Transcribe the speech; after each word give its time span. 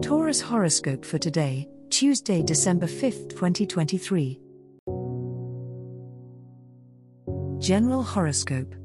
Taurus 0.00 0.40
horoscope 0.40 1.04
for 1.04 1.18
today, 1.18 1.68
Tuesday, 1.90 2.40
December 2.40 2.86
5th, 2.86 3.30
2023. 3.30 4.38
General 7.58 8.04
horoscope. 8.04 8.76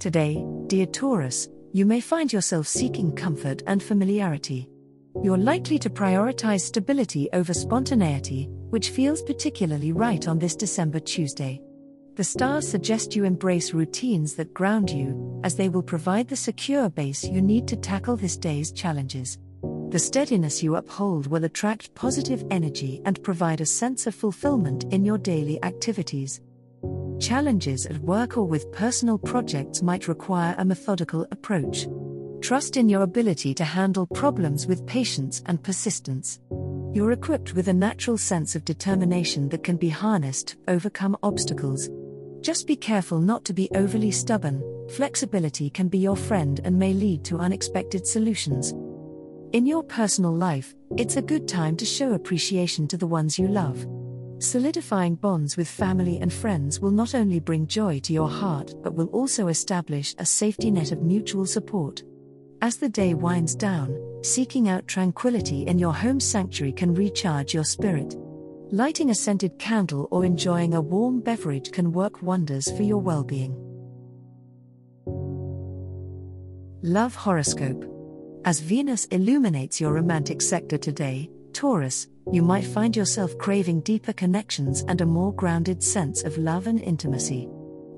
Today, 0.00 0.44
dear 0.66 0.86
Taurus, 0.86 1.48
you 1.72 1.86
may 1.86 2.00
find 2.00 2.32
yourself 2.32 2.66
seeking 2.66 3.14
comfort 3.14 3.62
and 3.68 3.80
familiarity. 3.80 4.68
You're 5.22 5.38
likely 5.38 5.78
to 5.78 5.88
prioritize 5.88 6.62
stability 6.62 7.28
over 7.32 7.54
spontaneity, 7.54 8.48
which 8.70 8.90
feels 8.90 9.22
particularly 9.22 9.92
right 9.92 10.26
on 10.26 10.40
this 10.40 10.56
December 10.56 10.98
Tuesday. 10.98 11.60
The 12.16 12.24
stars 12.24 12.66
suggest 12.66 13.14
you 13.14 13.22
embrace 13.22 13.72
routines 13.72 14.34
that 14.34 14.52
ground 14.52 14.90
you, 14.90 15.40
as 15.44 15.54
they 15.54 15.68
will 15.68 15.84
provide 15.84 16.26
the 16.26 16.34
secure 16.34 16.90
base 16.90 17.22
you 17.22 17.40
need 17.40 17.68
to 17.68 17.76
tackle 17.76 18.16
this 18.16 18.36
day's 18.36 18.72
challenges. 18.72 19.38
The 19.90 20.00
steadiness 20.00 20.64
you 20.64 20.74
uphold 20.74 21.28
will 21.28 21.44
attract 21.44 21.94
positive 21.94 22.44
energy 22.50 23.00
and 23.04 23.22
provide 23.22 23.60
a 23.60 23.66
sense 23.66 24.08
of 24.08 24.16
fulfillment 24.16 24.84
in 24.92 25.04
your 25.04 25.16
daily 25.16 25.62
activities. 25.62 26.40
Challenges 27.20 27.86
at 27.86 27.98
work 27.98 28.36
or 28.36 28.44
with 28.44 28.72
personal 28.72 29.16
projects 29.16 29.82
might 29.82 30.08
require 30.08 30.56
a 30.58 30.64
methodical 30.64 31.24
approach. 31.30 31.86
Trust 32.40 32.76
in 32.76 32.88
your 32.88 33.02
ability 33.02 33.54
to 33.54 33.64
handle 33.64 34.08
problems 34.08 34.66
with 34.66 34.86
patience 34.86 35.42
and 35.46 35.62
persistence. 35.62 36.40
You're 36.92 37.12
equipped 37.12 37.54
with 37.54 37.68
a 37.68 37.72
natural 37.72 38.18
sense 38.18 38.56
of 38.56 38.64
determination 38.64 39.48
that 39.50 39.62
can 39.62 39.76
be 39.76 39.88
harnessed 39.88 40.48
to 40.48 40.56
overcome 40.66 41.16
obstacles. 41.22 41.88
Just 42.40 42.66
be 42.66 42.76
careful 42.76 43.20
not 43.20 43.44
to 43.44 43.54
be 43.54 43.70
overly 43.74 44.10
stubborn, 44.10 44.62
flexibility 44.90 45.70
can 45.70 45.86
be 45.88 45.98
your 45.98 46.16
friend 46.16 46.60
and 46.64 46.76
may 46.76 46.92
lead 46.92 47.24
to 47.26 47.38
unexpected 47.38 48.04
solutions. 48.04 48.74
In 49.52 49.64
your 49.64 49.84
personal 49.84 50.34
life, 50.34 50.74
it's 50.96 51.16
a 51.16 51.22
good 51.22 51.46
time 51.46 51.76
to 51.76 51.84
show 51.84 52.12
appreciation 52.12 52.88
to 52.88 52.96
the 52.96 53.06
ones 53.06 53.38
you 53.38 53.46
love. 53.46 53.86
Solidifying 54.38 55.14
bonds 55.14 55.56
with 55.56 55.68
family 55.68 56.18
and 56.18 56.32
friends 56.32 56.80
will 56.80 56.90
not 56.90 57.14
only 57.14 57.38
bring 57.38 57.66
joy 57.66 58.00
to 58.00 58.12
your 58.12 58.28
heart 58.28 58.74
but 58.82 58.94
will 58.94 59.06
also 59.06 59.46
establish 59.46 60.14
a 60.18 60.26
safety 60.26 60.70
net 60.70 60.90
of 60.90 61.02
mutual 61.02 61.46
support. 61.46 62.02
As 62.60 62.76
the 62.76 62.88
day 62.88 63.14
winds 63.14 63.54
down, 63.54 63.96
seeking 64.22 64.68
out 64.68 64.88
tranquility 64.88 65.62
in 65.62 65.78
your 65.78 65.94
home 65.94 66.18
sanctuary 66.18 66.72
can 66.72 66.92
recharge 66.92 67.54
your 67.54 67.64
spirit. 67.64 68.16
Lighting 68.72 69.10
a 69.10 69.14
scented 69.14 69.58
candle 69.60 70.08
or 70.10 70.24
enjoying 70.24 70.74
a 70.74 70.80
warm 70.80 71.20
beverage 71.20 71.70
can 71.70 71.92
work 71.92 72.20
wonders 72.20 72.68
for 72.76 72.82
your 72.82 72.98
well 72.98 73.22
being. 73.22 73.54
Love 76.82 77.14
Horoscope 77.14 77.95
as 78.46 78.60
Venus 78.60 79.06
illuminates 79.06 79.80
your 79.80 79.92
romantic 79.92 80.40
sector 80.40 80.78
today, 80.78 81.28
Taurus, 81.52 82.06
you 82.32 82.42
might 82.42 82.64
find 82.64 82.96
yourself 82.96 83.36
craving 83.38 83.80
deeper 83.80 84.12
connections 84.12 84.84
and 84.86 85.00
a 85.00 85.06
more 85.06 85.34
grounded 85.34 85.82
sense 85.82 86.22
of 86.22 86.38
love 86.38 86.68
and 86.68 86.80
intimacy. 86.80 87.48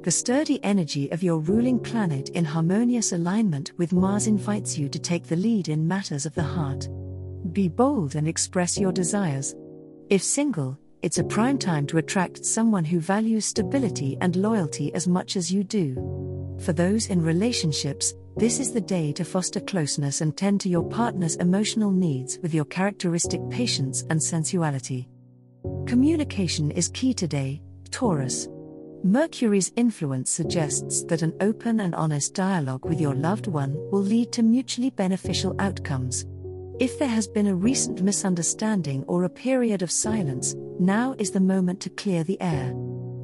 The 0.05 0.11
sturdy 0.11 0.59
energy 0.65 1.11
of 1.13 1.23
your 1.23 1.41
ruling 1.41 1.79
planet 1.79 2.31
in 2.31 2.47
harmonious 2.47 3.13
alignment 3.13 3.73
with 3.77 3.93
Mars 3.93 4.27
invites 4.27 4.79
you 4.79 4.89
to 4.89 4.99
take 4.99 5.27
the 5.27 5.37
lead 5.37 5.69
in 5.69 5.87
matters 5.87 6.25
of 6.25 6.35
the 6.35 6.43
heart. 6.43 6.89
Be 7.53 7.69
bold 7.69 8.15
and 8.15 8.27
express 8.27 8.79
your 8.79 8.93
desires. 8.93 9.55
If 10.09 10.23
single, 10.23 10.79
it's 11.03 11.19
a 11.19 11.25
prime 11.25 11.59
time 11.59 11.87
to 11.89 11.99
attract 11.99 12.47
someone 12.47 12.87
who 12.87 13.01
values 13.01 13.45
stability 13.45 14.17
and 14.23 14.35
loyalty 14.35 14.95
as 14.95 15.07
much 15.07 15.37
as 15.37 15.53
you 15.53 15.63
do. 15.63 16.57
For 16.61 16.73
those 16.73 17.09
in 17.09 17.23
relationships, 17.23 18.15
this 18.39 18.61
is 18.61 18.73
the 18.73 18.81
day 18.81 19.13
to 19.13 19.25
foster 19.25 19.59
closeness 19.59 20.21
and 20.21 20.37
tend 20.37 20.61
to 20.61 20.69
your 20.69 20.89
partner's 20.89 21.35
emotional 21.37 21.91
needs 21.91 22.39
with 22.41 22.55
your 22.55 22.65
characteristic 22.67 23.41
patience 23.51 24.05
and 24.11 24.23
sensuality. 24.23 25.09
Communication 25.87 26.71
is 26.71 26.89
key 26.91 27.13
today, 27.13 27.61
Taurus. 27.91 28.47
Mercury's 29.03 29.73
influence 29.75 30.31
suggests 30.31 31.03
that 31.05 31.23
an 31.23 31.35
open 31.41 31.81
and 31.81 31.97
honest 31.97 32.33
dialogue 32.33 32.85
with 32.85 33.01
your 33.01 33.15
loved 33.15 33.49
one 33.49 33.75
will 33.91 34.03
lead 34.03 34.31
to 34.31 34.45
mutually 34.45 34.91
beneficial 34.91 35.57
outcomes. 35.59 36.25
If 36.79 36.97
there 37.01 37.09
has 37.09 37.27
been 37.27 37.49
a 37.49 37.57
recent 37.57 38.03
misunderstanding 38.03 39.03
or 39.09 39.25
a 39.25 39.29
period 39.29 39.83
of 39.83 39.91
silence, 39.91 40.55
now 40.79 41.17
is 41.19 41.33
the 41.33 41.41
moment 41.41 41.81
to 41.81 41.91
clear 41.91 42.23
the 42.23 42.41
air. 42.41 42.73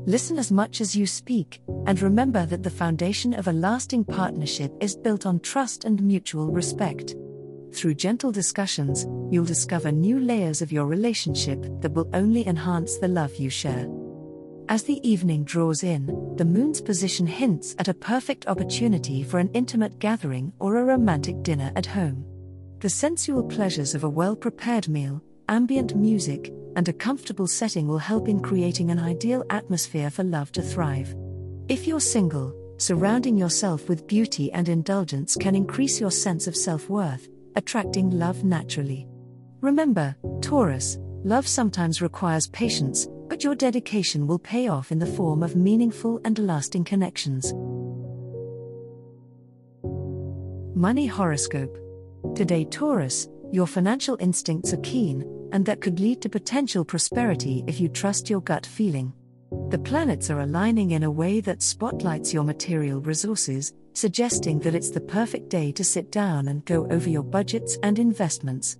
Listen 0.06 0.38
as 0.38 0.52
much 0.52 0.82
as 0.82 0.94
you 0.94 1.06
speak, 1.06 1.62
and 1.86 2.02
remember 2.02 2.44
that 2.44 2.62
the 2.62 2.68
foundation 2.68 3.32
of 3.32 3.48
a 3.48 3.52
lasting 3.52 4.04
partnership 4.04 4.70
is 4.78 4.94
built 4.94 5.24
on 5.24 5.40
trust 5.40 5.86
and 5.86 6.02
mutual 6.02 6.50
respect. 6.50 7.14
Through 7.72 7.94
gentle 7.94 8.30
discussions, 8.30 9.06
you'll 9.32 9.46
discover 9.46 9.90
new 9.90 10.20
layers 10.20 10.60
of 10.60 10.70
your 10.70 10.86
relationship 10.86 11.58
that 11.80 11.92
will 11.92 12.10
only 12.12 12.46
enhance 12.46 12.98
the 12.98 13.08
love 13.08 13.34
you 13.36 13.48
share. 13.48 13.88
As 14.68 14.82
the 14.82 15.00
evening 15.08 15.42
draws 15.44 15.82
in, 15.82 16.06
the 16.36 16.44
moon's 16.44 16.82
position 16.82 17.26
hints 17.26 17.74
at 17.78 17.88
a 17.88 17.94
perfect 17.94 18.46
opportunity 18.46 19.22
for 19.22 19.38
an 19.38 19.50
intimate 19.54 19.98
gathering 19.98 20.52
or 20.58 20.76
a 20.76 20.84
romantic 20.84 21.42
dinner 21.42 21.72
at 21.76 21.86
home. 21.86 22.26
The 22.80 22.90
sensual 22.90 23.42
pleasures 23.42 23.94
of 23.94 24.04
a 24.04 24.08
well 24.10 24.36
prepared 24.36 24.86
meal, 24.86 25.22
ambient 25.48 25.94
music, 25.94 26.52
and 26.76 26.88
a 26.88 26.92
comfortable 26.92 27.46
setting 27.46 27.86
will 27.86 27.98
help 27.98 28.28
in 28.28 28.40
creating 28.40 28.90
an 28.90 28.98
ideal 28.98 29.44
atmosphere 29.50 30.10
for 30.10 30.24
love 30.24 30.50
to 30.52 30.62
thrive. 30.62 31.14
If 31.68 31.86
you're 31.86 32.00
single, 32.00 32.54
surrounding 32.78 33.36
yourself 33.36 33.88
with 33.88 34.06
beauty 34.06 34.52
and 34.52 34.68
indulgence 34.68 35.36
can 35.36 35.54
increase 35.54 36.00
your 36.00 36.10
sense 36.10 36.46
of 36.46 36.56
self 36.56 36.88
worth, 36.88 37.28
attracting 37.56 38.10
love 38.10 38.44
naturally. 38.44 39.06
Remember, 39.60 40.14
Taurus, 40.40 40.98
love 41.24 41.46
sometimes 41.46 42.02
requires 42.02 42.48
patience, 42.48 43.08
but 43.28 43.42
your 43.42 43.54
dedication 43.54 44.26
will 44.26 44.38
pay 44.38 44.68
off 44.68 44.92
in 44.92 44.98
the 44.98 45.06
form 45.06 45.42
of 45.42 45.56
meaningful 45.56 46.20
and 46.24 46.38
lasting 46.38 46.84
connections. 46.84 47.52
Money 50.76 51.06
Horoscope 51.06 51.78
Today, 52.34 52.64
Taurus, 52.64 53.28
your 53.52 53.66
financial 53.66 54.16
instincts 54.18 54.72
are 54.72 54.78
keen, 54.78 55.22
and 55.54 55.64
that 55.64 55.80
could 55.80 56.00
lead 56.00 56.20
to 56.20 56.28
potential 56.28 56.84
prosperity 56.84 57.64
if 57.68 57.80
you 57.80 57.88
trust 57.88 58.28
your 58.28 58.40
gut 58.40 58.66
feeling. 58.66 59.12
The 59.70 59.78
planets 59.78 60.28
are 60.28 60.40
aligning 60.40 60.90
in 60.90 61.04
a 61.04 61.10
way 61.10 61.40
that 61.42 61.62
spotlights 61.62 62.34
your 62.34 62.42
material 62.42 63.00
resources, 63.00 63.72
suggesting 63.92 64.58
that 64.60 64.74
it's 64.74 64.90
the 64.90 65.00
perfect 65.00 65.48
day 65.48 65.70
to 65.72 65.84
sit 65.84 66.10
down 66.10 66.48
and 66.48 66.64
go 66.64 66.88
over 66.90 67.08
your 67.08 67.22
budgets 67.22 67.78
and 67.84 68.00
investments. 68.00 68.78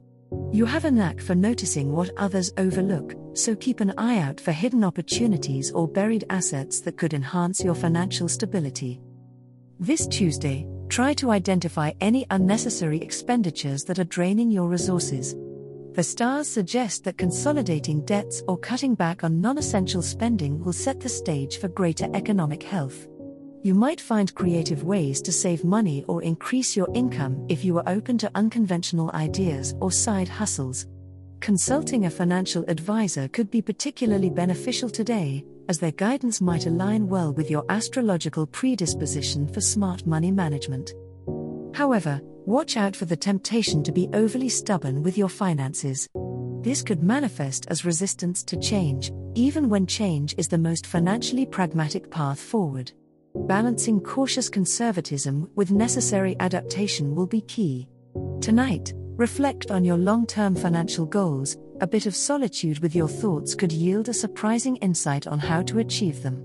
You 0.51 0.65
have 0.65 0.85
a 0.85 0.91
knack 0.91 1.21
for 1.21 1.37
noticing 1.37 1.93
what 1.93 2.11
others 2.17 2.53
overlook, 2.59 3.15
so 3.35 3.55
keep 3.55 3.79
an 3.79 3.95
eye 3.97 4.19
out 4.19 4.41
for 4.41 4.51
hidden 4.51 4.83
opportunities 4.83 5.71
or 5.71 5.87
buried 5.87 6.25
assets 6.29 6.81
that 6.81 6.97
could 6.97 7.15
enhance 7.15 7.63
your 7.63 7.77
financial 7.77 8.29
stability. 8.29 9.01
This 9.79 10.09
Tuesday, 10.09 10.67
try 10.89 11.15
to 11.15 11.31
identify 11.31 11.93
any 12.01 12.27
unnecessary 12.31 12.99
expenditures 12.99 13.85
that 13.85 14.01
are 14.01 14.05
draining 14.05 14.51
your 14.51 14.67
resources. 14.67 15.37
The 15.95 16.03
stars 16.03 16.49
suggest 16.49 17.05
that 17.05 17.19
consolidating 17.19 18.05
debts 18.05 18.43
or 18.49 18.59
cutting 18.59 18.97
back 18.97 19.23
on 19.23 19.41
non 19.41 19.59
essential 19.59 20.03
spending 20.03 20.59
will 20.59 20.73
set 20.73 20.99
the 20.99 21.09
stage 21.09 21.59
for 21.59 21.69
greater 21.69 22.11
economic 22.15 22.65
health. 22.65 23.07
You 23.63 23.75
might 23.75 24.01
find 24.01 24.35
creative 24.35 24.83
ways 24.83 25.23
to 25.23 25.31
save 25.31 25.65
money 25.65 26.05
or 26.09 26.21
increase 26.21 26.77
your 26.77 26.89
income 26.95 27.47
if 27.49 27.65
you 27.65 27.79
are 27.79 27.89
open 27.89 28.19
to 28.19 28.31
unconventional 28.35 29.13
ideas 29.15 29.73
or 29.81 29.93
side 29.93 30.29
hustles. 30.29 30.89
Consulting 31.39 32.07
a 32.07 32.11
financial 32.11 32.65
advisor 32.67 33.29
could 33.29 33.49
be 33.49 33.63
particularly 33.63 34.31
beneficial 34.31 34.91
today, 34.91 35.45
as 35.69 35.79
their 35.79 35.93
guidance 35.93 36.41
might 36.41 36.67
align 36.67 37.07
well 37.07 37.33
with 37.33 37.53
your 37.53 37.65
astrological 37.69 38.49
predisposition 38.49 39.47
for 39.47 39.61
smart 39.61 40.05
money 40.09 40.33
management. 40.33 40.93
However, 41.75 42.21
Watch 42.47 42.77
out 42.77 42.95
for 42.95 43.07
the 43.07 43.17
temptation 43.17 43.83
to 43.85 43.91
be 43.93 44.11
overly 44.13 44.51
stubborn 44.51 45.03
with 45.03 45.17
your 45.17 45.31
finances. 45.31 46.07
This 46.61 46.83
could 46.83 47.03
manifest 47.03 47.65
as 47.69 47.87
resistance 47.87 48.43
to 48.45 48.59
change, 48.59 49.11
even 49.35 49.71
when 49.71 49.87
change 49.87 50.35
is 50.37 50.47
the 50.47 50.59
most 50.59 50.87
financially 50.87 51.47
pragmatic 51.47 52.11
path 52.11 52.39
forward. 52.39 52.93
Balancing 53.35 53.99
cautious 53.99 54.51
conservatism 54.51 55.51
with 55.55 55.71
necessary 55.71 56.37
adaptation 56.39 57.15
will 57.15 57.27
be 57.27 57.41
key. 57.41 57.89
Tonight, 58.43 58.93
reflect 59.17 59.71
on 59.71 59.83
your 59.83 59.97
long 59.97 60.27
term 60.27 60.55
financial 60.55 61.07
goals. 61.07 61.57
A 61.81 61.87
bit 61.87 62.05
of 62.05 62.15
solitude 62.15 62.81
with 62.81 62.95
your 62.95 63.09
thoughts 63.09 63.55
could 63.55 63.73
yield 63.73 64.11
a 64.11 64.15
surprising 64.15 64.77
insight 64.77 65.27
on 65.27 65.39
how 65.39 65.63
to 65.63 65.79
achieve 65.79 66.23
them. 66.23 66.43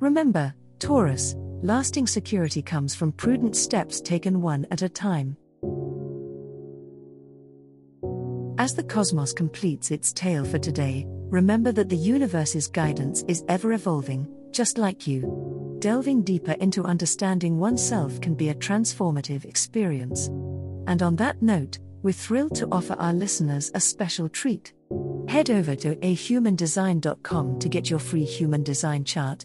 Remember, 0.00 0.54
Taurus, 0.78 1.34
lasting 1.62 2.06
security 2.06 2.62
comes 2.62 2.94
from 2.94 3.12
prudent 3.12 3.56
steps 3.56 4.00
taken 4.00 4.40
one 4.42 4.66
at 4.70 4.82
a 4.82 4.88
time. 4.88 5.36
As 8.56 8.74
the 8.74 8.84
cosmos 8.84 9.32
completes 9.32 9.90
its 9.90 10.12
tale 10.12 10.44
for 10.44 10.58
today, 10.58 11.04
remember 11.08 11.72
that 11.72 11.88
the 11.88 11.96
universe's 11.96 12.68
guidance 12.68 13.24
is 13.26 13.44
ever 13.48 13.72
evolving, 13.72 14.28
just 14.52 14.78
like 14.78 15.06
you. 15.06 15.76
Delving 15.80 16.22
deeper 16.22 16.52
into 16.52 16.84
understanding 16.84 17.58
oneself 17.58 18.20
can 18.20 18.34
be 18.34 18.50
a 18.50 18.54
transformative 18.54 19.44
experience. 19.44 20.28
And 20.86 21.02
on 21.02 21.16
that 21.16 21.42
note, 21.42 21.78
we're 22.02 22.12
thrilled 22.12 22.54
to 22.56 22.68
offer 22.70 22.94
our 22.94 23.12
listeners 23.12 23.70
a 23.74 23.80
special 23.80 24.28
treat. 24.28 24.72
Head 25.28 25.50
over 25.50 25.74
to 25.76 25.96
ahumandesign.com 25.96 27.58
to 27.58 27.68
get 27.68 27.90
your 27.90 27.98
free 27.98 28.24
human 28.24 28.62
design 28.62 29.04
chart, 29.04 29.44